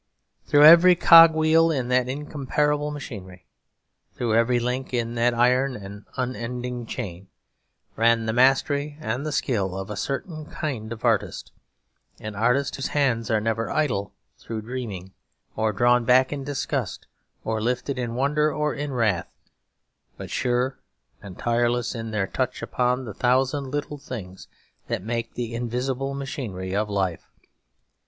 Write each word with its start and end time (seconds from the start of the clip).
Through 0.47 0.63
every 0.65 0.95
cogwheel 0.95 1.69
in 1.69 1.89
that 1.89 2.09
incomparable 2.09 2.89
machinery, 2.89 3.45
through 4.15 4.33
every 4.33 4.59
link 4.59 4.95
in 4.95 5.13
that 5.13 5.35
iron 5.35 5.75
and 5.75 6.05
unending 6.17 6.87
chain, 6.87 7.27
ran 7.95 8.25
the 8.25 8.33
mastery 8.33 8.97
and 8.99 9.27
the 9.27 9.31
skill 9.31 9.77
of 9.77 9.91
a 9.91 9.95
certain 9.95 10.47
kind 10.47 10.91
of 10.91 11.05
artist; 11.05 11.51
an 12.19 12.33
artist 12.33 12.75
whose 12.77 12.87
hands 12.87 13.29
are 13.29 13.39
never 13.39 13.69
idle 13.69 14.11
through 14.39 14.63
dreaming 14.63 15.13
or 15.55 15.71
drawn 15.71 16.03
back 16.03 16.33
in 16.33 16.43
disgust 16.43 17.05
or 17.43 17.61
lifted 17.61 17.99
in 17.99 18.15
wonder 18.15 18.51
or 18.51 18.73
in 18.73 18.91
wrath; 18.93 19.31
but 20.17 20.31
sure 20.31 20.79
and 21.21 21.37
tireless 21.37 21.93
in 21.93 22.09
their 22.09 22.25
touch 22.25 22.63
upon 22.63 23.05
the 23.05 23.13
thousand 23.13 23.65
little 23.67 23.99
things 23.99 24.47
that 24.87 25.03
make 25.03 25.35
the 25.35 25.53
invisible 25.53 26.15
machinery 26.15 26.75
of 26.75 26.89
life. 26.89 27.29